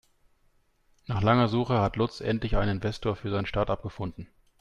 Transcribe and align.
Nach 1.05 1.21
langer 1.21 1.47
Suche 1.47 1.79
hat 1.79 1.95
Lutz 1.95 2.21
endlich 2.21 2.57
einen 2.57 2.77
Investor 2.77 3.15
für 3.15 3.29
sein 3.29 3.45
Startup 3.45 3.79
gefunden. 3.83 4.25